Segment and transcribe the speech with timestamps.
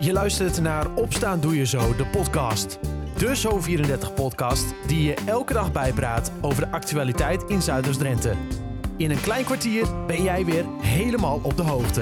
[0.00, 2.78] Je luistert naar Opstaan Doe Je Zo, de podcast.
[3.16, 8.34] De Zo34-podcast die je elke dag bijpraat over de actualiteit in Zuiders-Drenthe.
[8.96, 12.00] In een klein kwartier ben jij weer helemaal op de hoogte.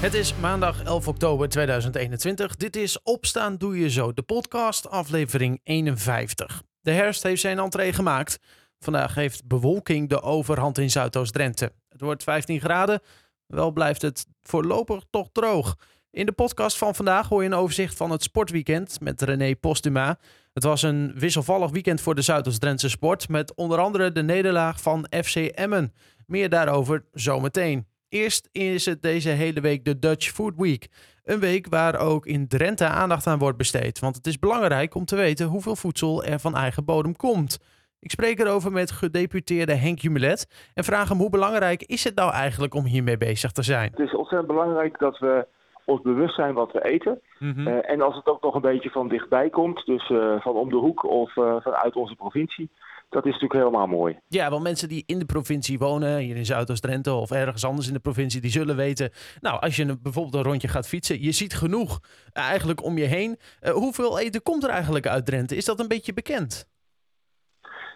[0.00, 2.56] Het is maandag 11 oktober 2021.
[2.56, 6.62] Dit is Opstaan Doe Je Zo, de podcast, aflevering 51.
[6.80, 8.38] De herfst heeft zijn entree gemaakt.
[8.78, 11.72] Vandaag heeft bewolking de overhand in Zuidoost-Drenthe.
[11.88, 13.00] Het wordt 15 graden,
[13.46, 15.76] wel blijft het voorlopig toch droog.
[16.12, 20.18] In de podcast van vandaag hoor je een overzicht van het sportweekend met René Postuma.
[20.52, 25.06] Het was een wisselvallig weekend voor de Zuidoost-Drentse sport met onder andere de nederlaag van
[25.24, 25.92] FC Emmen.
[26.26, 27.86] Meer daarover zometeen.
[28.08, 30.88] Eerst is het deze hele week de Dutch Food Week.
[31.24, 33.98] Een week waar ook in Drenthe aandacht aan wordt besteed.
[33.98, 37.58] Want het is belangrijk om te weten hoeveel voedsel er van eigen bodem komt.
[38.00, 42.32] Ik spreek erover met gedeputeerde Henk Jumelet en vraag hem hoe belangrijk is het nou
[42.32, 43.90] eigenlijk om hiermee bezig te zijn?
[43.90, 45.46] Het is ontzettend belangrijk dat we
[45.84, 47.20] ons bewust zijn wat we eten.
[47.38, 47.66] Mhm.
[47.68, 50.68] Eh, en als het ook nog een beetje van dichtbij komt, dus eh, van om
[50.68, 52.70] de hoek of eh, vanuit onze provincie,
[53.08, 54.18] dat is natuurlijk helemaal mooi.
[54.28, 57.92] Ja, want mensen die in de provincie wonen, hier in Zuidoost-Drenthe of ergens anders in
[57.94, 61.32] de provincie, die zullen weten, nou, als je een- bijvoorbeeld een rondje gaat fietsen, je
[61.32, 62.00] ziet genoeg
[62.32, 63.38] eigenlijk om je heen.
[63.72, 65.56] Hoeveel eten komt er eigenlijk uit Drenthe?
[65.56, 66.70] Is dat een beetje bekend?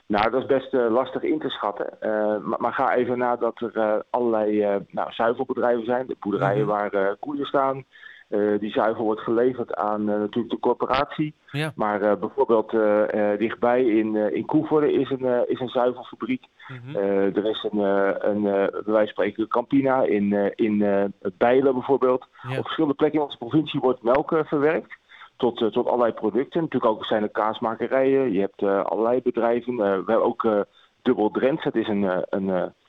[0.07, 2.01] Nou, dat is best eh, lastig in te schatten.
[2.01, 6.67] Eh, maar, maar ga even na dat er eh, allerlei nou, zuivelbedrijven zijn, de boerderijen
[6.67, 6.71] Mhm.
[6.71, 7.85] waar koeien staan.
[8.59, 11.35] Die zuivel wordt geleverd aan natuurlijk de corporatie.
[11.51, 11.73] Ja.
[11.75, 12.71] Maar bijvoorbeeld
[13.39, 16.45] dichtbij in, in Koevoorde is een, is een zuivelfabriek.
[16.69, 16.97] Mhm.
[17.37, 17.79] Er is een,
[18.29, 20.79] een bij wijze van spreken Campina in, in
[21.39, 22.27] Bijlen bijvoorbeeld.
[22.43, 22.59] Ja.
[22.59, 24.97] Op verschillende plekken in onze provincie wordt melk verwerkt.
[25.37, 26.61] Tot, eh, tot allerlei producten.
[26.63, 28.33] Natuurlijk ook zijn er kaasmakerijen.
[28.33, 29.73] Je hebt eh, allerlei bedrijven.
[29.73, 30.49] Eh, we hebben ook
[31.03, 31.65] Dubbel Drents.
[31.65, 32.49] Het is een, een,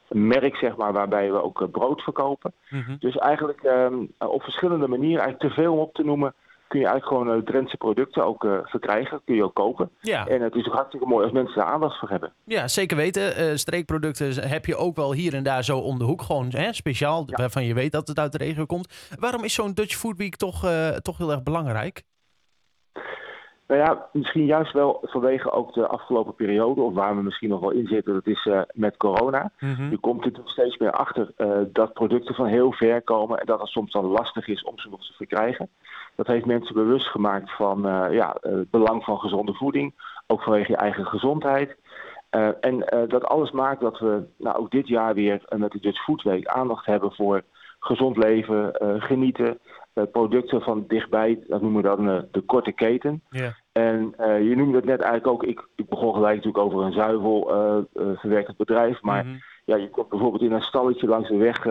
[0.10, 2.54] een merk zeg maar, waarbij we ook brood verkopen.
[2.70, 2.96] Mhm.
[3.00, 6.34] Dus eigenlijk ehm, op verschillende manieren, eigenlijk te veel om op te noemen,
[6.68, 9.22] kun je eigenlijk gewoon eh, Drentse producten ook verkrijgen.
[9.26, 9.90] Kun je ook kopen.
[10.02, 10.28] Ja.
[10.28, 12.34] En het is ook hartstikke mooi als mensen daar aandacht voor hebben.
[12.44, 13.60] ja, zeker weten.
[13.60, 16.22] Streekproducten heb je ook wel hier en daar zo om de hoek.
[16.22, 17.36] Gewoon hè, speciaal, Ja.
[17.36, 19.10] waarvan je weet dat het uit de regio komt.
[19.20, 20.60] Waarom is zo'n Dutch Food Week toch,
[21.02, 22.04] toch heel erg belangrijk?
[23.68, 27.60] Nou ja, misschien juist wel vanwege ook de afgelopen periode, of waar we misschien nog
[27.60, 29.52] wel in zitten, dat is eh, met corona.
[29.60, 29.90] Mhm.
[29.90, 33.46] Je komt er toch steeds meer achter eh, dat producten van heel ver komen en
[33.46, 35.70] dat het soms dan lastig is om ze nog te verkrijgen.
[36.16, 39.94] Dat heeft mensen bewust gemaakt van eh, ja, het belang van gezonde voeding,
[40.28, 41.76] ook vanwege je eigen gezondheid.
[42.62, 46.24] En dat alles maakt dat we nou, ook dit jaar weer met de Dutch Food
[46.24, 47.44] Week aandacht hebben voor
[47.80, 49.60] gezond leven, eh, genieten,
[49.94, 53.24] eh, producten van dichtbij, dat noemen we dan eh, de korte keten.
[53.72, 57.52] En je noemde het net eigenlijk ook, ik, ik begon gelijk natuurlijk over een zuivel
[57.54, 59.02] eh, eh, verwerkend bedrijf.
[59.02, 59.36] Maar Mhm.
[59.66, 61.64] ja, je kunt bijvoorbeeld in een stalletje langs de weg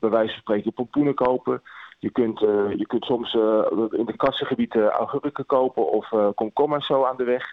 [0.00, 1.62] bij wijze van spreken pompoenen kopen.
[1.98, 2.38] Je kunt,
[2.76, 3.34] je kunt soms
[3.90, 7.44] in de kassengebied augurken kopen of komkommers zo aan de weg.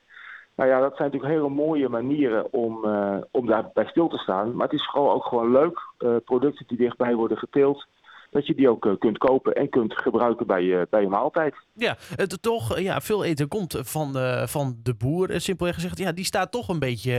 [0.57, 4.55] Nou ja, dat zijn natuurlijk hele mooie manieren om, eh, om daarbij stil te staan.
[4.55, 7.87] Maar het is gewoon ook gewoon leuk, eh, producten die dichtbij worden geteeld,
[8.31, 11.55] dat je die ook eh, kunt kopen en kunt gebruiken bij je, bij je maaltijd.
[11.73, 15.97] Ja, het toch, ja, veel eten komt van de, van de boer, simpelweg gezegd.
[15.97, 17.13] Ja, die staat toch een beetje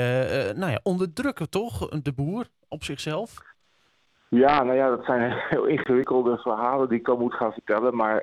[0.56, 1.88] nou ja, onder druk, toch?
[1.88, 3.34] De boer op zichzelf.
[4.28, 7.96] Ja, nou ja, dat zijn heel ingewikkelde verhalen die ik dan moet gaan vertellen.
[7.96, 8.20] Maar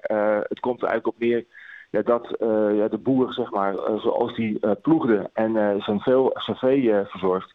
[0.47, 1.45] het komt er eigenlijk op neer
[1.89, 5.99] ja, dat eh, ja, de boer, zeg maar, eh, zoals die eh, ploegde en zijn,
[5.99, 7.53] veel, eh, verzorgt,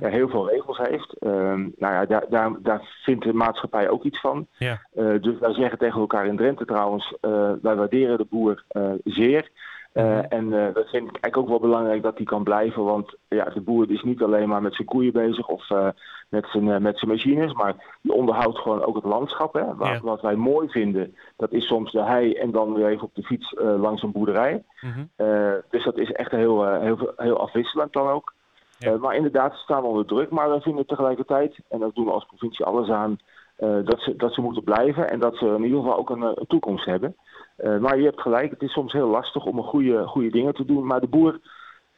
[0.00, 1.18] ja, heel veel regels heeft.
[1.18, 4.46] Ehm, nou ja, daar, daar, daar vindt de maatschappij ook iets van.
[4.58, 4.80] Ja.
[4.94, 7.16] Dus wij zeggen tegen elkaar in Drenthe trouwens,
[7.62, 8.64] wij waarderen de boer
[9.04, 9.50] zeer.
[9.92, 10.24] Eh, Mhm.
[10.28, 12.84] En eh, dat vind ik eigenlijk ook wel belangrijk dat die kan blijven.
[12.84, 15.88] Want ja, de boer is niet alleen maar met zijn koeien bezig of eh,
[16.28, 17.52] met, zijn, eh, met zijn machines.
[17.52, 19.52] Maar die onderhoudt gewoon ook het landschap.
[19.54, 19.74] Hè.
[19.74, 20.00] Wat, Ja.
[20.00, 23.22] wat wij mooi vinden, dat is soms de hei en dan weer even op de
[23.22, 24.64] fiets eh, langs een boerderij.
[24.80, 25.04] Mhm.
[25.16, 28.32] Eh, dus dat is echt heel, eh, heel, heel afwisselend dan ook.
[28.78, 28.92] Ja.
[28.92, 30.30] Eh, maar inderdaad, ze staan onder druk.
[30.30, 33.31] Maar wij vinden tegelijkertijd, en dat doen we als provincie alles aan, eh,
[33.62, 35.10] dat, ze, dat ze moeten blijven.
[35.10, 37.16] En dat ze in ieder geval ook een, eh, een toekomst hebben.
[37.56, 40.54] Eh, maar je hebt gelijk, het is soms heel lastig om een goede, goede dingen
[40.54, 40.86] te doen.
[40.86, 41.40] Maar de boer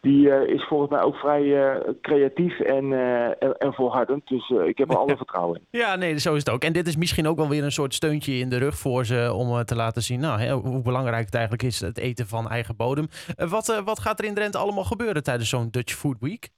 [0.04, 4.26] die, eh, is volgens mij ook vrij eh, creatief en, eh, en, en volhardend.
[4.26, 5.80] Dus eh, ik heb er alle vertrouwen in.
[5.80, 6.62] Ja, nee, zo is het ook.
[6.64, 9.32] En dit is misschien ook wel weer een soort steuntje in de rug voor ze
[9.34, 12.48] om eh, te laten zien nou, hè, hoe belangrijk het eigenlijk is, het eten van
[12.48, 13.06] eigen bodem.
[13.36, 16.48] Eh, wat, eh, wat gaat er in Drenthe allemaal gebeuren tijdens zo'n Dutch Food Week?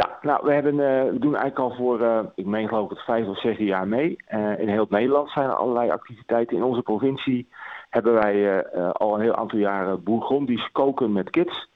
[0.00, 2.96] Ja, nou, we, hebben, eh, we doen eigenlijk al voor, eh, ik meen geloof ik
[2.96, 4.16] het vijf of zes jaar mee.
[4.26, 6.56] Eh, in heel Nederland zijn er allerlei activiteiten.
[6.56, 7.48] In onze provincie
[7.90, 11.68] hebben wij al een heel aantal jaren Bourgondisch koken met kids.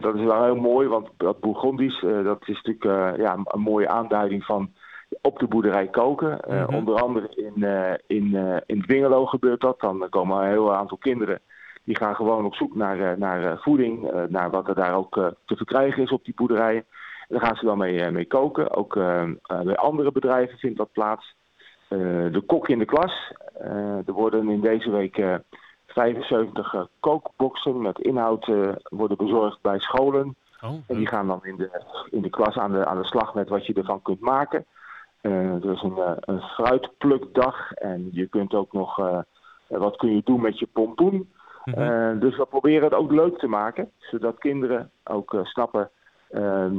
[0.00, 3.88] Dat is wel heel mooi, want dat Bourgondisch, eh, dat is natuurlijk ja, een mooie
[3.88, 4.72] aanduiding van
[5.20, 6.38] op de boerderij koken.
[6.48, 6.74] Mhm.
[6.74, 7.66] Onder andere in,
[8.06, 9.80] in, in Dwingelo gebeurt dat.
[9.80, 11.40] Dan komen een heel aantal kinderen
[11.84, 16.02] die gaan gewoon op zoek naar, naar voeding, naar wat er daar ook te verkrijgen
[16.02, 16.84] is op die boerderijen.
[17.34, 18.76] Daar gaan ze dan mee, mee koken.
[18.76, 18.94] Ook
[19.46, 21.34] bij andere bedrijven vindt dat plaats.
[21.88, 23.32] de kok in de klas.
[24.06, 25.40] er worden in deze week
[25.86, 28.46] 75 kookboxen met inhoud
[28.88, 30.36] worden bezorgd bij scholen.
[30.60, 33.34] Oh, En die gaan dan in de, in de klas aan de, aan de slag
[33.34, 34.64] met wat je ervan kunt maken.
[35.20, 38.96] Er is een, een fruitplukdag en je kunt ook nog
[39.68, 41.32] wat kun je doen met je pompoen.
[41.64, 42.18] -hmm.
[42.18, 45.90] dus we proberen het ook leuk te maken, zodat kinderen ook snappen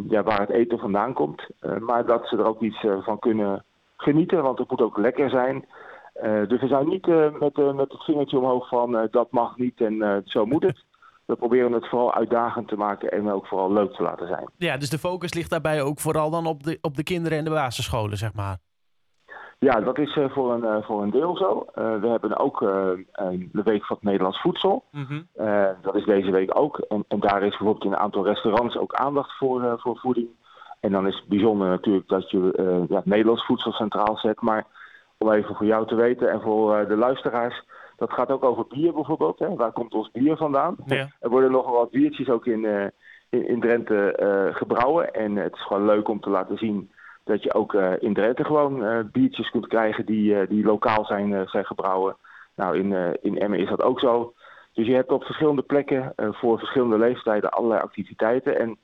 [0.09, 1.47] ja, waar het eten vandaan komt.
[1.79, 3.63] maar dat ze er ook iets van kunnen
[3.97, 5.65] genieten, want het moet ook lekker zijn.
[6.47, 7.07] dus we zijn niet
[7.39, 10.83] met, met het vingertje omhoog van dat mag niet en zo moet het
[11.25, 14.49] we proberen het vooral uitdagend te maken en ook vooral leuk te laten zijn.
[14.57, 17.43] Ja, dus de focus ligt daarbij ook vooral dan op de, op de kinderen en
[17.43, 18.57] de basisscholen, zeg maar.
[19.59, 21.65] Ja, dat is uh, voor, een, uh, voor een deel zo.
[21.75, 24.83] Uh, we hebben ook de Week van het Nederlands Voedsel.
[24.91, 25.27] Mm -hmm.
[25.81, 26.77] dat is deze week ook.
[26.77, 30.27] En, en, daar is bijvoorbeeld in een aantal restaurants ook aandacht voor, voor voeding.
[30.79, 34.41] En dan is het bijzonder natuurlijk dat je ja, het Nederlands voedsel centraal zet.
[34.41, 34.65] Maar
[35.17, 37.63] om even voor jou te weten en voor de luisteraars...
[37.95, 39.39] Dat gaat ook over bier bijvoorbeeld.
[39.39, 39.55] Hè?
[39.55, 40.75] Waar komt ons bier vandaan?
[40.85, 41.07] Ja.
[41.19, 42.65] Er worden nogal wat biertjes ook in,
[43.29, 45.13] in, in, Drenthe gebrouwen.
[45.13, 46.91] En het is gewoon leuk om te laten zien
[47.25, 51.65] dat je ook uh, in Drenthe gewoon biertjes kunt krijgen die, die lokaal zijn, zijn
[51.65, 52.15] gebrouwen.
[52.55, 54.33] Nou, in, in Emmen is dat ook zo.
[54.73, 58.59] Dus je hebt op verschillende plekken voor verschillende leeftijden allerlei activiteiten.
[58.59, 58.77] En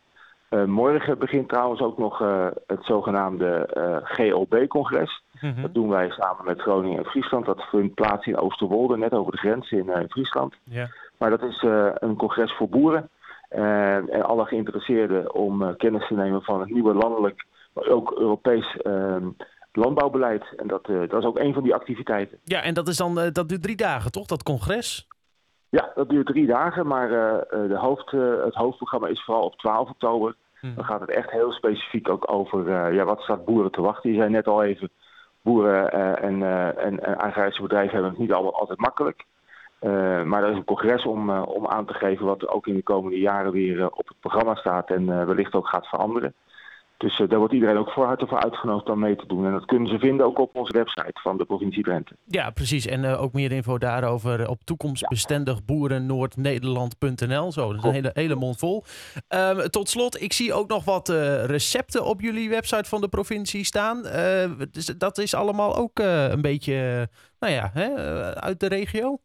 [0.51, 5.23] uh, morgen begint trouwens ook nog uh, het zogenaamde uh, GLB-congres.
[5.41, 5.61] Mm -hmm.
[5.61, 7.45] Dat doen wij samen met Groningen en Friesland.
[7.45, 10.55] Dat vindt plaats in Oosterwolde, net over de grens in Friesland.
[10.63, 10.87] Yeah.
[11.17, 11.65] Maar dat is
[11.95, 13.09] een congres voor boeren.
[13.49, 18.77] en alle geïnteresseerden om kennis te nemen van het nieuwe landelijk, maar ook Europees
[19.71, 20.55] landbouwbeleid.
[20.55, 22.37] En dat, dat is ook een van die activiteiten.
[22.43, 25.07] Ja, en dat, is dan, dat duurt drie dagen, toch, dat congres?
[25.69, 28.11] Ja, dat duurt drie dagen, maar uh, de hoofd,
[28.45, 30.35] het hoofdprogramma is vooral op 12 oktober.
[30.59, 30.75] Hmm.
[30.75, 34.11] Dan gaat het echt heel specifiek ook over ja, wat staat boeren te wachten.
[34.11, 34.89] Je zei net al even,
[35.41, 36.43] boeren en,
[36.77, 39.25] en, en agrarische bedrijven hebben het niet allemaal altijd makkelijk.
[40.25, 42.83] maar er is een congres om, om aan te geven wat er ook in de
[42.83, 46.33] komende jaren weer op het programma staat en wellicht ook gaat veranderen.
[47.01, 49.45] Dus uh, daar wordt iedereen ook voor harte voor uitgenodigd om mee te doen.
[49.45, 52.15] En dat kunnen ze vinden ook op onze website van de provincie Drenthe.
[52.25, 52.85] Ja, precies.
[52.85, 57.51] En uh, ook meer info daarover op toekomstbestendigboerennoordnederland.nl.
[57.51, 58.83] Zo, dat is een hele, hele mond vol.
[59.29, 63.07] Um, tot slot, ik zie ook nog wat uh, recepten op jullie website van de
[63.07, 64.01] provincie staan.
[64.71, 67.07] Dus dat is allemaal ook een beetje,
[67.39, 67.95] nou ja, hè,
[68.35, 69.19] uit de regio?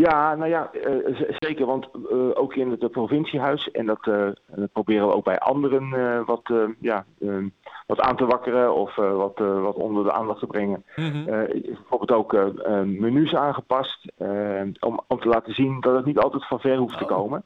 [0.00, 1.66] Ja, nou ja, uh, zeker.
[1.66, 6.52] Want uh, ook in het provinciehuis, en dat, dat proberen we ook bij anderen wat,
[6.80, 7.04] ja,
[7.86, 10.84] wat aan te wakkeren of wat, wat onder de aandacht te brengen.
[10.96, 11.24] Mm -hmm.
[11.62, 12.32] bijvoorbeeld ook
[12.84, 14.12] menus aangepast
[14.80, 17.44] om, om te laten zien dat het niet altijd van ver hoeft te komen.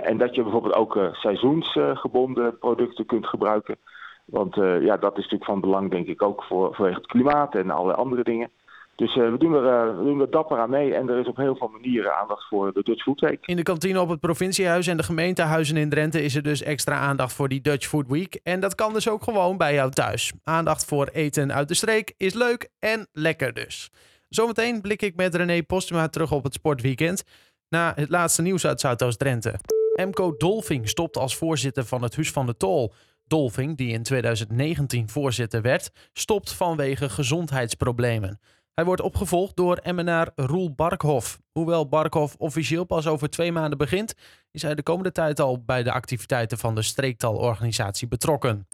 [0.00, 3.76] en dat je bijvoorbeeld ook seizoensgebonden producten kunt gebruiken.
[4.24, 7.70] Want ja, dat is natuurlijk van belang, denk ik, ook voor, vanwege het klimaat en
[7.70, 8.50] allerlei andere dingen.
[8.96, 11.36] Dus uh, we, doen er, uh, we er dapper aan mee en er is op
[11.36, 13.46] heel veel manieren aandacht voor de Dutch Food Week.
[13.46, 16.98] In de kantine op het provinciehuis en de gemeentehuizen in Drenthe is er dus extra
[16.98, 18.40] aandacht voor die Dutch Food Week.
[18.42, 20.32] En dat kan dus ook gewoon bij jou thuis.
[20.42, 23.90] Aandacht voor eten uit de streek is leuk en lekker dus.
[24.28, 27.24] Zometeen blik ik met René Postuma terug op het sportweekend.
[27.68, 29.54] Na het laatste nieuws uit Zuidoost-Drenthe.
[29.94, 32.92] Emco Dolfing stopt als voorzitter van het Huis van de Tol.
[33.26, 38.40] Dolfing, die in 2019 voorzitter werd, stopt vanwege gezondheidsproblemen.
[38.74, 41.40] Hij wordt opgevolgd door Emmenaar Roel Barkhoff.
[41.52, 44.14] Hoewel Barkhoff officieel pas over twee maanden begint,
[44.50, 48.68] is hij de komende tijd al bij de activiteiten van de streektalorganisatie betrokken.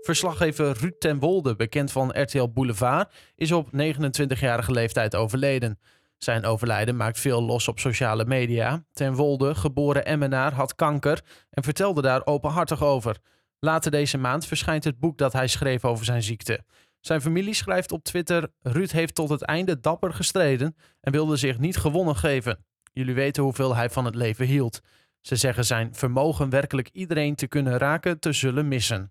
[0.00, 5.78] Verslaggever Ruud ten Wolde, bekend van RTL Boulevard, is op 29-jarige leeftijd overleden.
[6.18, 8.84] Zijn overlijden maakt veel los op sociale media.
[8.92, 13.16] Ten Wolde, geboren Emmenaar, had kanker en vertelde daar openhartig over.
[13.60, 16.64] Later deze maand verschijnt het boek dat hij schreef over zijn ziekte.
[17.06, 21.58] Zijn familie schrijft op Twitter: Ruud heeft tot het einde dapper gestreden en wilde zich
[21.58, 22.64] niet gewonnen geven.
[22.92, 24.80] Jullie weten hoeveel hij van het leven hield.
[25.20, 29.10] Ze zeggen zijn vermogen werkelijk iedereen te kunnen raken te zullen missen.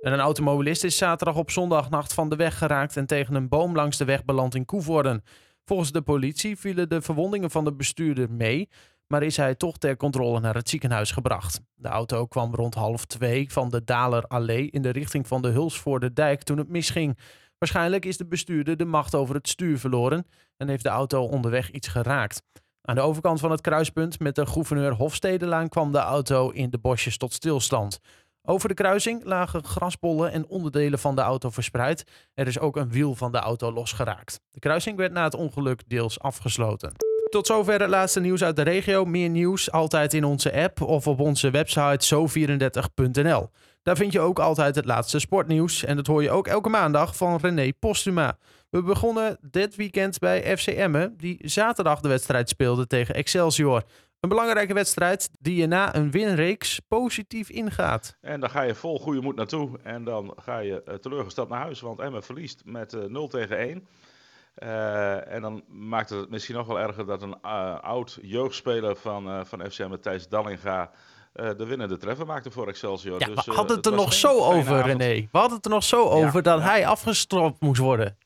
[0.00, 3.74] En een automobilist is zaterdag op zondagnacht van de weg geraakt en tegen een boom
[3.74, 5.22] langs de weg beland in Koevoorden.
[5.64, 8.68] Volgens de politie vielen de verwondingen van de bestuurder mee,
[9.06, 11.60] maar is hij toch ter controle naar het ziekenhuis gebracht.
[11.74, 16.42] De auto kwam rond half twee van de Dalerallee in de richting van de Hulsvoorde-dijk
[16.42, 17.18] toen het misging.
[17.58, 21.70] Waarschijnlijk is de bestuurder de macht over het stuur verloren en heeft de auto onderweg
[21.70, 22.42] iets geraakt.
[22.80, 26.78] Aan de overkant van het kruispunt met de gouverneur Hofstedelaan kwam de auto in de
[26.78, 27.98] bosjes tot stilstand.
[28.42, 32.04] Over de kruising lagen grasbollen en onderdelen van de auto verspreid.
[32.34, 34.40] Er is ook een wiel van de auto losgeraakt.
[34.50, 37.13] De kruising werd na het ongeluk deels afgesloten.
[37.34, 39.04] Tot zover het laatste nieuws uit de regio.
[39.04, 43.50] Meer nieuws altijd in onze app of op onze website zo34.nl.
[43.82, 45.84] Daar vind je ook altijd het laatste sportnieuws.
[45.84, 48.38] En dat hoor je ook elke maandag van René Postuma.
[48.70, 53.82] We begonnen dit weekend bij FC Emmen, die zaterdag de wedstrijd speelde tegen Excelsior.
[54.20, 58.16] Een belangrijke wedstrijd die je na een winreeks positief ingaat.
[58.20, 59.78] En dan ga je vol goede moed naartoe.
[59.82, 63.58] En dan ga je uh, teleurgesteld naar huis, want Emmen verliest met uh, 0 tegen
[63.58, 63.86] 1.
[64.58, 69.28] Uh, en dan maakt het misschien nog wel erger dat een uh, oud jeugdspeler van,
[69.28, 70.90] uh, van FC Emmen, Thijs Dallinga,
[71.32, 73.20] de winnende treffer maakte voor Excelsior.
[73.20, 75.28] Ja, dus, we hadden het er nog zo over, René.
[75.32, 76.64] We hadden het er nog zo over ja, dat ja.
[76.64, 78.16] hij afgestropt moest worden.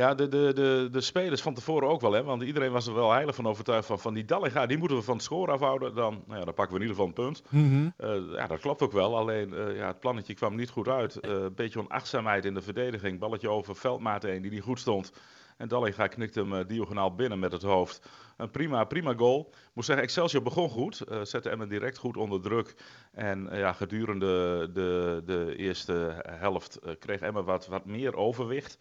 [0.00, 2.22] Ja, de, de, de, de spelers van tevoren ook wel, hè?
[2.22, 5.02] want iedereen was er wel heilig van overtuigd van, van die Dallinga, die moeten we
[5.02, 5.94] van het score afhouden.
[5.94, 7.42] Dan, nou ja, dan pakken we in ieder geval een punt.
[7.48, 7.92] Mm -hmm.
[8.08, 11.18] uh, ja, dat klopt ook wel, alleen uh, ja, het plannetje kwam niet goed uit.
[11.20, 15.12] Uh, een beetje onachtzaamheid in de verdediging, balletje over Veldmaat heen die niet goed stond.
[15.56, 18.08] En Dallinga knikte hem diagonaal binnen met het hoofd.
[18.36, 19.48] Een prima, prima goal.
[19.50, 21.02] Ik moet zeggen, Excelsior begon goed.
[21.08, 22.74] Uh, zette Emmen direct goed onder druk.
[23.12, 28.78] En uh, ja, gedurende de, de eerste helft uh, kreeg Emmen wat, wat meer overwicht.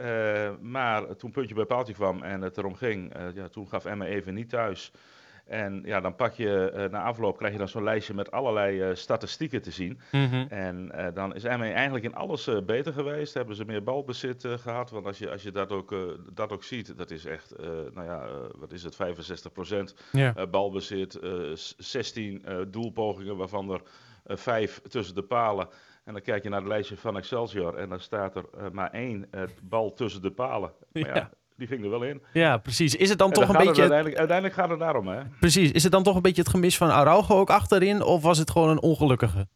[0.00, 3.84] Uh, maar toen puntje bij paaltje kwam en het erom ging, uh, ja, toen gaf
[3.84, 4.92] Emma even niet thuis.
[5.46, 8.96] En ja, dan pak je, uh, na afloop krijg je dan zo'n lijstje met allerlei
[8.96, 10.00] statistieken te zien.
[10.10, 10.46] Mm -hmm.
[10.48, 13.34] En dan is Emma eigenlijk in alles beter geweest.
[13.34, 14.90] Hebben ze meer balbezit gehad.
[14.90, 15.94] Want als je, als je dat, ook,
[16.32, 17.54] dat ook ziet, dat is echt,
[17.92, 20.50] nou ja, wat is het, 65 procent yeah.
[20.50, 21.18] balbezit.
[21.76, 23.80] 16 doelpogingen, waarvan er
[24.24, 25.68] vijf tussen de palen.
[26.04, 28.90] En dan kijk je naar het lijstje van Excelsior en dan staat er uh, maar
[28.90, 30.72] één uh, bal tussen de palen.
[30.92, 32.22] Maar ja, ja, die ging er wel in.
[32.32, 32.94] Ja, precies.
[32.94, 33.80] Is het dan, en toch een beetje...
[33.80, 35.22] Uiteindelijk, uiteindelijk gaat het daarom, hè?
[35.40, 35.70] Precies.
[35.70, 38.02] Is het dan toch een beetje het gemis van Araujo ook achterin?
[38.02, 39.48] Of was het gewoon een ongelukkige?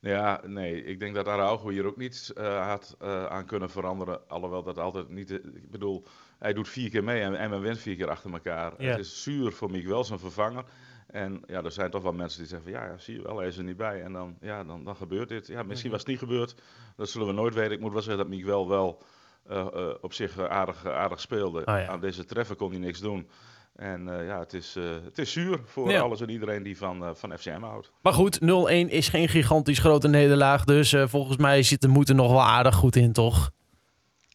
[0.00, 0.84] Ja, nee.
[0.84, 2.96] Ik denk dat Araujo hier ook niet uh, had
[3.28, 4.28] aan kunnen veranderen.
[4.28, 5.30] Alhoewel dat altijd niet...
[5.30, 6.04] Ik bedoel,
[6.38, 8.72] hij doet vier keer mee en Emmen wint vier keer achter elkaar.
[8.78, 8.90] Ja.
[8.90, 10.64] Het is zuur voor Miguel, zijn vervanger.
[11.12, 13.38] En ja, er zijn toch wel mensen die zeggen van ja, ja zie je wel,
[13.38, 14.02] hij is er niet bij.
[14.02, 15.46] En dan, ja, dan, dan gebeurt dit.
[15.46, 16.54] Ja, misschien was het niet gebeurd.
[16.96, 17.72] Dat zullen we nooit weten.
[17.72, 19.02] Ik moet wel zeggen dat Miguel wel
[19.50, 21.58] uh, uh, op zich aardig, aardig speelde.
[21.58, 21.86] Oh, ja.
[21.86, 23.28] Aan deze treffer kon hij niks doen.
[23.76, 26.00] En uh, ja, het is, het is zuur voor Ja.
[26.00, 27.92] alles en iedereen die van, van FCM houdt.
[28.02, 28.44] Maar goed, 0-1
[28.88, 30.64] is geen gigantisch grote nederlaag.
[30.64, 33.50] Dus eh, volgens mij zit de moed er nog wel aardig goed in, toch?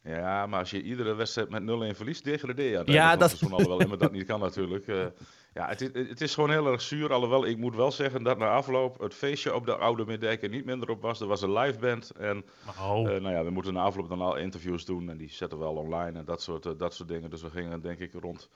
[0.07, 1.61] Ja, maar als je iedere wedstrijd met
[1.93, 2.91] 0-1 verliest, degradeer je.
[2.91, 4.87] Ja, dat- het seizoen, Alhoewel Emmen dat niet kan natuurlijk.
[4.87, 5.05] Eh,
[5.53, 7.13] ja, het, is- het is gewoon heel erg zuur.
[7.13, 10.49] Alhoewel, ik moet wel zeggen dat na afloop het feestje op de Oude Middijk er
[10.49, 11.19] niet minder op was.
[11.21, 12.45] Er was een live band en
[12.81, 13.11] Oh.
[13.15, 15.09] eh, nou ja, we moeten na afloop dan al interviews doen.
[15.09, 17.29] En die zetten we wel online en dat soort, eh, dat soort dingen.
[17.29, 18.49] Dus we gingen denk ik rond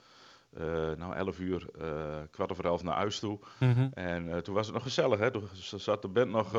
[0.56, 0.64] eh,
[0.98, 1.86] nou, 11 uur, eh,
[2.30, 3.38] kwart over elf naar huis toe.
[3.58, 3.88] Mhm.
[3.94, 5.30] En eh, toen was het nog gezellig, hè?
[5.30, 6.52] Toen zat de band nog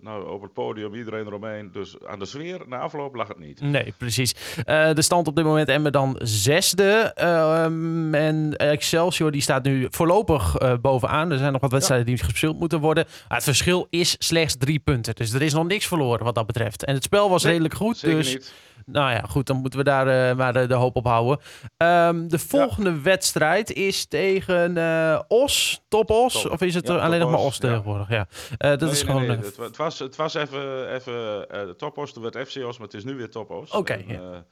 [0.00, 1.72] nou, op het podium, iedereen eromheen.
[1.72, 3.60] Dus aan de sfeer na afloop lag het niet.
[3.60, 4.34] Nee, precies.
[4.64, 7.12] De stand op dit moment Emmen dan zesde.
[7.14, 11.30] Ehm, en Excelsior die staat nu voorlopig bovenaan.
[11.30, 13.04] Er zijn nog wat wedstrijden die gespeeld moeten worden.
[13.28, 15.14] Maar het verschil is slechts drie punten.
[15.14, 16.84] Dus er is nog niks verloren wat dat betreft.
[16.84, 18.00] En het spel was Nee, redelijk goed.
[18.00, 18.54] Dus niet.
[18.90, 21.38] Nou ja, goed, dan moeten we daar eh, maar de, de hoop op houden.
[21.76, 26.42] Ehm, de volgende wedstrijd is tegen eh, Os, Top Os.
[26.42, 26.52] Top.
[26.52, 27.68] Of is het Ja, alleen Top nog maar Os, Os ja.
[27.68, 28.08] tegenwoordig?
[28.08, 28.26] Ja.
[28.56, 29.26] Eh, dat Nee, is nee, gewoon...
[29.26, 33.04] nee, Het, het was, het was even, even Topos, toen werd FCO's, maar het is
[33.04, 33.70] nu weer Topos.
[33.70, 34.44] Oké, ja.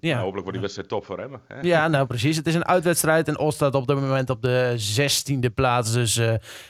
[0.00, 0.14] ja.
[0.14, 1.40] nou, hopelijk wordt die wedstrijd top voor hem.
[1.48, 1.60] Hè?
[1.60, 2.36] Ja, nou precies.
[2.36, 5.92] Het is een uitwedstrijd en Os staat op dit moment op de 16e plaats.
[5.92, 6.20] Dus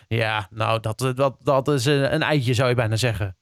[0.08, 3.37] ja, nou dat, dat, dat is een, een eitje zou je bijna zeggen.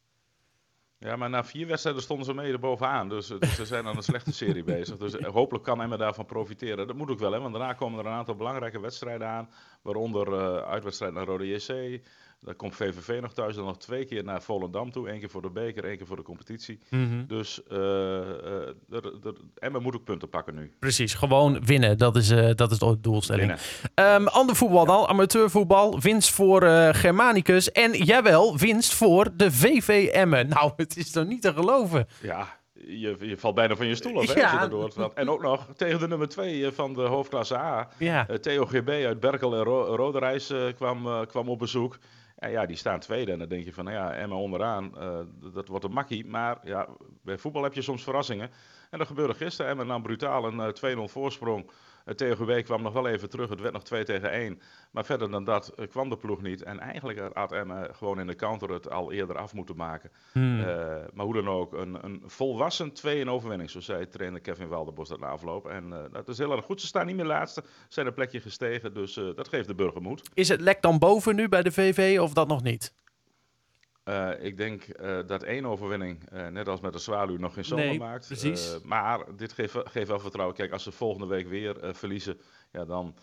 [0.98, 3.08] Ja, maar na vier wedstrijden stonden ze mee erbovenaan.
[3.08, 4.96] Dus, dus ze zijn aan een slechte serie bezig.
[4.96, 6.86] Dus eh, hopelijk kan Emma daarvan profiteren.
[6.86, 9.48] Dat moet ook wel, hè, want daarna komen er een aantal belangrijke wedstrijden aan.
[9.82, 12.00] Waaronder eh uitwedstrijd naar Rode JC.
[12.40, 15.10] Dan komt VVV nog thuis, dan nog twee keer naar Volendam toe.
[15.12, 16.78] Eén keer voor de beker, één keer voor de competitie.
[17.26, 20.72] Dus eh eh, er- er- Emma moet ook punten pakken nu.
[20.78, 21.98] Precies, gewoon winnen.
[21.98, 23.54] Dat is, eh, dat is de doelstelling.
[23.94, 26.00] Ehm, ander voetbal dan, amateurvoetbal.
[26.00, 27.72] Winst voor eh, Germanicus.
[27.72, 30.48] En jawel, winst voor de VV Emmen.
[30.48, 32.06] Nou, het is toch niet te geloven.
[32.22, 34.42] Ja, je, je valt bijna van je stoel af, hè, Ja.
[34.44, 34.94] als je dat hoort.
[34.94, 37.88] Want- En ook nog tegen de nummer 2 van de hoofdklasse A.
[37.98, 41.98] Ja, Eh, Theo GB uit Berkel en Ro Roderijs eh, kwam, eh, kwam op bezoek.
[42.36, 43.32] En ja, die staan tweede.
[43.32, 45.18] En dan denk je van, nou ja, Emma onderaan, eh,
[45.52, 46.26] dat wordt een makkie.
[46.26, 46.88] Maar ja,
[47.22, 48.50] bij voetbal heb je soms verrassingen.
[48.90, 49.70] En dat gebeurde gisteren.
[49.70, 51.70] Emma nam brutaal een eh, 2-0 voorsprong
[52.20, 53.48] Uh, kwam nog wel even terug.
[53.48, 54.60] Het werd nog 2 tegen 1.
[54.90, 56.62] Maar verder dan dat kwam de ploeg niet.
[56.62, 60.10] En eigenlijk had Emmen gewoon in de counter het al eerder af moeten maken.
[60.32, 60.56] Hmm.
[61.14, 63.70] maar hoe dan ook, een, een volwassen 2-in overwinning.
[63.70, 65.66] Zo zei trainer Kevin Walderbos dat na afloop.
[65.66, 66.80] En dat is heel erg goed.
[66.80, 67.64] Ze staan niet meer laatste.
[67.88, 68.94] Zijn een plekje gestegen.
[68.94, 70.22] Dus dat geeft de burger moed.
[70.34, 72.94] Is het lek dan boven nu bij de VV of dat nog niet?
[74.08, 77.64] Uh, ik denk uh, dat één overwinning, uh, net als met de Zwaluw, nog geen
[77.64, 78.26] zomer nee, maakt.
[78.26, 78.78] Precies.
[78.82, 80.56] maar dit geeft, geeft wel vertrouwen.
[80.56, 82.40] Kijk, als ze volgende week weer verliezen,
[82.72, 83.14] ja, dan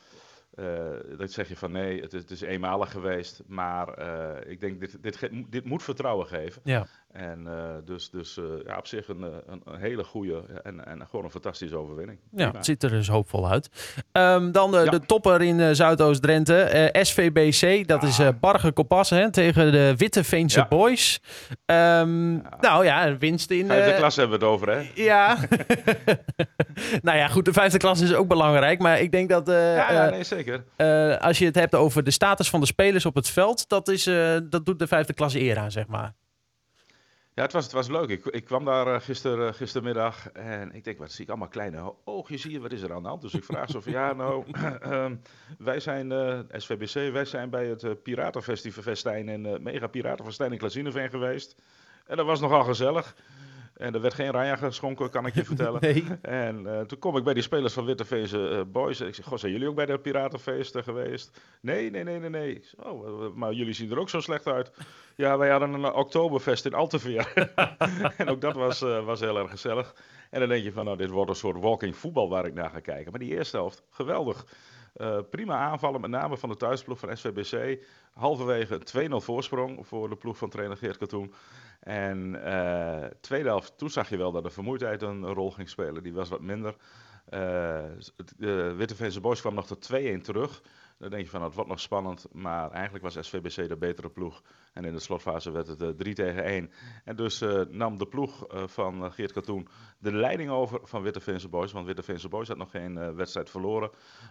[1.18, 3.42] dat zeg je van nee, het is, het is eenmalig geweest.
[3.48, 4.08] Maar
[4.48, 6.62] ik denk, dit, dit, dit moet vertrouwen geven.
[6.66, 6.88] Ja.
[7.14, 7.54] En uh,
[7.86, 11.78] dus, dus ja, op zich een, een, een, hele goede en, en gewoon een fantastische
[11.78, 12.20] overwinning.
[12.32, 13.70] Ja, het ziet er dus hoopvol uit.
[14.12, 14.92] Um, dan de, ja.
[14.92, 17.88] de topper in Zuidoost-Drenthe, SVBC.
[17.88, 18.10] Dat ah.
[18.10, 20.66] is Barge Kopas hè, tegen de Witte Veense.
[20.70, 21.22] Boys.
[21.66, 22.58] Um, ja.
[22.60, 23.68] Nou ja, winst in...
[23.68, 24.92] Vijfde klas hebben we het over, hè?
[24.96, 25.38] Ja.
[27.02, 28.80] nou ja, goed, de vijfde klas is ook belangrijk.
[28.80, 29.48] Maar ik denk dat...
[29.48, 30.64] ja, nee, zeker.
[31.20, 34.04] Als je het hebt over de status van de spelers op het veld, dat, is,
[34.44, 36.14] dat doet de vijfde klasse eer aan, zeg maar.
[37.36, 38.10] Ja, het was, het was leuk.
[38.10, 41.94] Ik, ik kwam daar uh, gister, gistermiddag en ik denk, wat zie ik allemaal kleine
[42.04, 43.22] oogjes hier, wat is er aan de hand?
[43.22, 45.16] Dus ik vraag zo van, ja nou, ehm,
[45.58, 46.12] wij zijn,
[46.52, 51.56] SVBC, wij zijn bij het Piratenfestijn en Mega Piratenfestijn in Klazineveen geweest.
[52.06, 53.16] En dat was nogal gezellig.
[53.74, 55.82] En er werd geen Ranja geschonken, kan ik je vertellen.
[55.82, 56.06] Nee.
[56.22, 59.00] En uh, toen kom ik bij die spelers van Witteveense uh, Boys.
[59.00, 61.40] En ik zeg, goh, zijn jullie ook bij de Piratenfeesten geweest?
[61.62, 62.64] Nee, nee, nee, nee, nee.
[62.78, 64.72] Oh, maar jullie zien er ook zo slecht uit.
[65.16, 67.34] Ja, wij hadden een Oktoberfest in Alteveer.
[68.18, 69.96] en ook dat was, uh, was heel erg gezellig.
[70.30, 72.70] En dan denk je van, nou, dit wordt een soort walking voetbal waar ik naar
[72.70, 73.12] ga kijken.
[73.12, 74.46] Maar die eerste helft, geweldig.
[74.98, 77.84] Uh, prima aanvallen, met name van de thuisploeg van SVBC.
[78.14, 81.34] Halverwege 2-0 voorsprong voor de ploeg van trainer Geert Katoen.
[81.80, 86.04] En uh, tweede helft, toen zag je wel dat de vermoeidheid een rol ging spelen.
[86.04, 86.76] Die was wat minder.
[87.26, 87.84] Uh,
[88.38, 90.62] de Witteveense Boys kwam nog tot 2-1 terug.
[91.04, 92.28] Dan denk je van, het wordt nog spannend.
[92.32, 94.42] Maar eigenlijk was SVBC de betere ploeg.
[94.74, 96.72] En in de slotfase werd het uh, eh, 3 tegen 1.
[97.04, 99.68] En dus uh, nam de ploeg uh, van Geert Katoen
[100.00, 101.72] de leiding over van Witteveense Boys.
[101.72, 103.90] Want Witteveense Boys had nog geen wedstrijd verloren.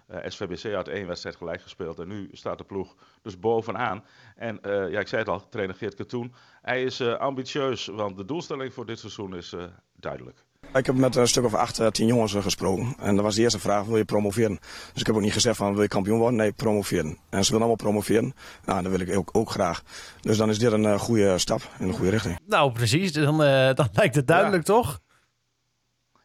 [0.09, 1.99] SVBC had één wedstrijd gelijk gespeeld.
[1.99, 4.05] En nu staat de ploeg dus bovenaan.
[4.37, 6.35] En ja, ik zei het al, trainer Geert Katoen.
[6.63, 9.55] Hij is ambitieus, want de doelstelling voor dit seizoen is
[9.97, 10.45] duidelijk.
[10.75, 12.95] Ik heb met een stuk of acht, eh, tien jongens eh, gesproken.
[12.99, 14.59] En dat was de eerste vraag, wil je promoveren?
[14.93, 16.39] Dus ik heb ook niet gezegd van, wil je kampioen worden?
[16.39, 17.19] Nee, promoveren.
[17.31, 18.35] En ze willen allemaal promoveren.
[18.65, 19.83] Nou, dat wil ik ook, ook graag.
[20.21, 22.39] Dus dan is dit een uh, goede stap in de goede richting.
[22.47, 23.13] Nou, precies.
[23.13, 24.75] Dan, uh, dan lijkt het duidelijk, ja.
[24.75, 25.01] toch?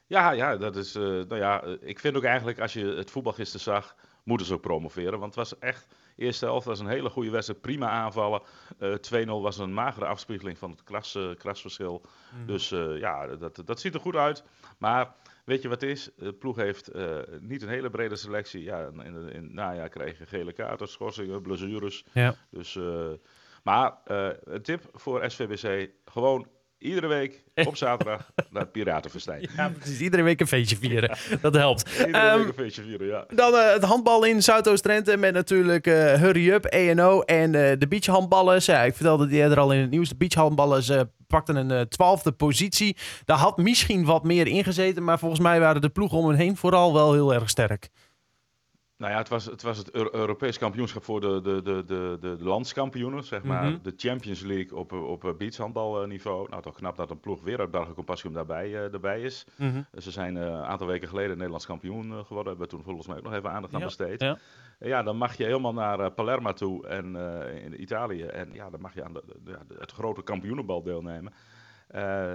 [0.06, 3.34] Ja, ja, dat is, uh, nou ja, ik vind ook eigenlijk, als je het voetbal
[3.34, 5.20] gisteren zag, moeten ze ook promoveren.
[5.20, 8.42] Want het was echt Eerste helft was een hele goede wedstrijd, prima aanvallen.
[8.80, 12.02] Uh, eh, 2-0 was een magere afspiegeling van het klas, uh, klasverschil.
[12.40, 12.46] Mm.
[12.46, 14.44] Dus uh, ja, dat, dat ziet er goed uit.
[14.78, 16.10] Maar weet je wat het is?
[16.18, 16.92] De ploeg heeft
[17.40, 18.64] niet een hele brede selectie.
[18.64, 22.06] Ja, in, in, in het najaar kreeg je gele kaarten, schorsingen, blessures.
[22.14, 22.36] Ja.
[22.50, 22.80] Dus,
[23.64, 26.48] maar een tip voor SVBC, gewoon
[26.80, 29.48] Iedere week op zaterdag naar het Piratenfestijn.
[29.56, 30.00] Ja, precies.
[30.00, 31.18] Iedere week een feestje vieren.
[31.42, 31.90] Dat helpt.
[31.90, 33.26] Iedere um, week ehm, een feestje vieren, ja.
[33.28, 37.88] Dan uh, het handbal in Zuidoost-Drenthe met natuurlijk uh, Hurry Up, ENO en uh, de
[37.88, 38.66] beachhandballers.
[38.66, 40.10] Ja, ik vertelde die eerder al in het nieuws.
[40.10, 40.92] De beachhandballers
[41.28, 42.98] pakten een twaalfde positie.
[43.26, 46.58] Daar had misschien wat meer ingezeten, maar volgens mij waren de ploegen om hen heen
[46.58, 47.90] vooral wel heel erg sterk.
[48.98, 52.44] Nou ja, het was het, was het Europees kampioenschap voor de, de, de, de, de,
[52.44, 53.64] landskampioenen, zeg maar.
[53.64, 53.80] Mm -hmm.
[53.84, 56.50] De Champions League op, op beachhandbalniveau.
[56.50, 59.46] Nou, toch knap dat een ploeg weer uit België Compassium daarbij, uh, erbij is.
[59.56, 60.02] Mm -hmm.
[60.02, 62.52] Ze zijn uh, een aantal weken geleden Nederlands kampioen uh, geworden.
[62.52, 64.22] Hebben toen volgens mij ook nog even aandacht aan ja, besteed.
[64.22, 64.38] Ja.
[64.80, 67.16] ja, dan mag je helemaal naar Palermo toe en
[67.64, 68.24] in Italië.
[68.24, 71.34] En ja, dan mag je aan de, de, het grote kampioenenbal deelnemen.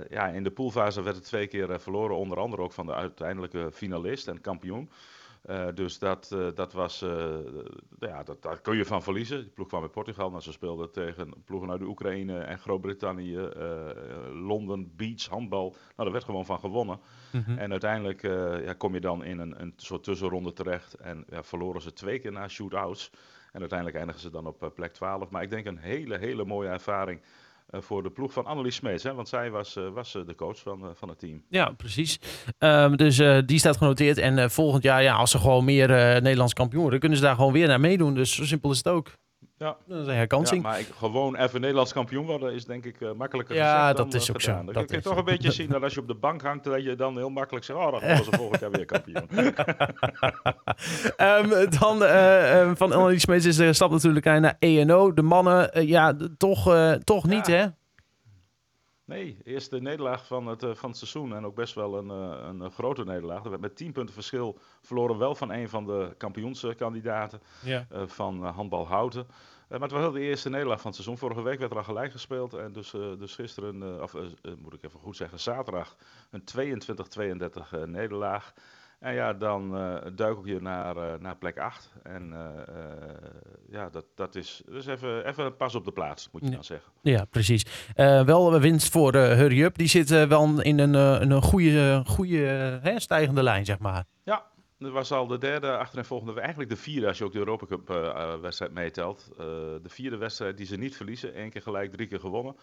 [0.08, 3.68] ja, in de poolfase werd het twee keer verloren, onder andere ook van de uiteindelijke
[3.72, 4.90] finalist en kampioen.
[5.50, 7.34] Uh, dus dat, uh, dat was, uh,
[7.98, 9.44] ja, dat, daar kun je van verliezen.
[9.44, 13.38] De ploeg kwam uit Portugal, maar ze speelden tegen ploegen uit de Oekraïne en Groot-Brittannië,
[14.32, 15.68] Londen, Beach, handbal.
[15.70, 17.00] Nou, daar werd gewoon van gewonnen.
[17.32, 17.58] Mm -hmm.
[17.58, 18.22] En uiteindelijk
[18.64, 22.18] ja, kom je dan in een, een soort tussenronde terecht en ja, verloren ze twee
[22.18, 23.10] keer na shootouts.
[23.52, 25.30] En uiteindelijk eindigen ze dan op plek 12.
[25.30, 27.26] Maar ik denk een hele, hele mooie ervaring eh,
[27.72, 29.02] voor de ploeg van Annelies Smeets.
[29.02, 29.14] Hè?
[29.14, 31.42] Want zij was, uh, was uh, de coach van, van het team.
[31.48, 32.18] Ja, precies.
[32.58, 34.18] Um, dus die staat genoteerd.
[34.18, 35.88] En volgend jaar, ja, als ze gewoon meer
[36.22, 38.14] Nederlands kampioen worden, kunnen ze daar gewoon weer naar meedoen.
[38.14, 39.10] Dus zo simpel is het ook.
[39.56, 39.76] Ja.
[39.86, 40.62] Dat is een herkansing.
[40.62, 44.14] Ja, maar ik, gewoon even Nederlands kampioen worden is denk ik uh, makkelijker Ja, dat
[44.14, 44.66] is ook gedaan.
[44.66, 44.72] zo.
[44.72, 46.84] Dan kun je toch een beetje zien dat als je op de bank hangt, dat
[46.84, 49.28] je dan heel makkelijk zegt, oh, dan was ze volgend jaar weer kampioen.
[51.16, 55.12] um, dan uh, van Annelies Smeets is de stap natuurlijk naar ENO.
[55.14, 57.54] De mannen, uh, ja, toch, toch niet, ja.
[57.54, 57.66] hè?
[59.04, 63.04] Nee, eerste nederlaag van het, van het seizoen en ook best wel een, een, grote
[63.04, 63.58] nederlaag.
[63.58, 67.86] Met 10 punten verschil verloren wel van een van de kampioenskandidaten ja.
[68.06, 69.26] van handbal Houten.
[69.68, 71.18] maar het was wel de eerste nederlaag van het seizoen.
[71.18, 74.14] Vorige week werd er al gelijk gespeeld en dus, dus gisteren, of
[74.58, 75.96] moet ik even goed zeggen, zaterdag
[76.30, 76.44] een
[77.80, 78.52] 22-32 nederlaag.
[79.02, 81.92] En ja, dan uh, duik je naar, uh, naar plek 8.
[82.02, 82.38] En uh,
[83.68, 86.92] ja, dat, dat is dus even, even pas op de plaats, moet je dan zeggen.
[87.00, 87.66] Ja, precies.
[87.96, 89.76] wel winst voor Hurry Up.
[89.76, 92.38] Die zit wel in een, een goede, goede
[92.82, 94.04] hè, stijgende lijn, zeg maar.
[94.24, 94.44] Ja,
[94.78, 97.88] dat was al de derde achtereenvolgende, eigenlijk de vierde als je ook de Europa Cup
[98.40, 99.30] wedstrijd meetelt.
[99.36, 101.40] de vierde wedstrijd die ze niet verliezen.
[101.40, 102.56] Eén keer gelijk, drie keer gewonnen.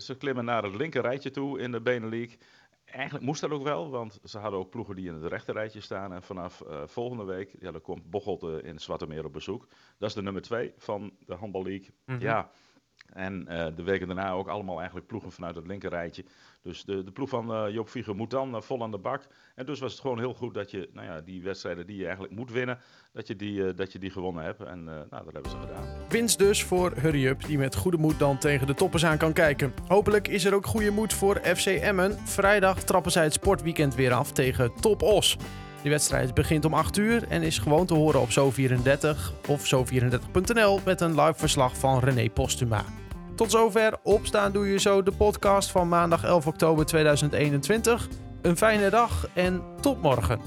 [0.00, 2.36] ze klimmen naar het linker rijtje toe in de Benelink.
[2.90, 6.12] Eigenlijk moest dat ook wel, want ze hadden ook ploegen die in het rechterrijtje staan.
[6.12, 9.66] En vanaf uh, volgende week, ja, dan komt Bocholt uh, in Zwarte Meer op bezoek.
[9.98, 11.90] Dat is de nummer twee van de Handball League.
[12.04, 12.50] Mm Ja,
[13.12, 13.44] en
[13.76, 16.24] de weken daarna ook allemaal eigenlijk ploegen vanuit het linkerrijtje.
[16.62, 19.26] Dus de, de ploeg van uh, Joop moet dan uh, vol aan de bak.
[19.54, 22.04] En dus was het gewoon heel goed dat je nou ja, die wedstrijden die je
[22.04, 22.78] eigenlijk moet winnen,
[23.12, 24.60] dat je die, dat je die gewonnen hebt.
[24.60, 25.84] En nou, dat hebben ze gedaan.
[26.08, 29.32] Winst dus voor Hurry Up, die met goede moed dan tegen de toppers aan kan
[29.32, 29.72] kijken.
[29.86, 32.18] Hopelijk is er ook goede moed voor FC Emmen.
[32.18, 35.36] Vrijdag trappen zij het sportweekend weer af tegen Top Os.
[35.88, 40.80] Die wedstrijd begint om 8 uur en is gewoon te horen op Zo34 of zo34.nl
[40.84, 42.84] met een live verslag van René Postuma.
[43.34, 48.08] Tot zover Opstaan Doe Je Zo, de podcast van maandag 11 oktober 2021.
[48.42, 50.40] Een fijne dag en tot morgen.